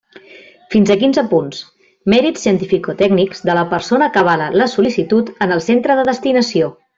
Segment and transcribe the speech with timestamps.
[0.75, 1.59] Fins a quinze punts:
[2.13, 6.73] mèrits científico-tècnics de la persona que avala la sol·licitud en el centre de destinació.